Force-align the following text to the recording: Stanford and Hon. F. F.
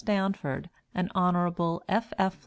Stanford 0.03 0.67
and 0.95 1.11
Hon. 1.13 1.79
F. 1.87 2.11
F. 2.17 2.39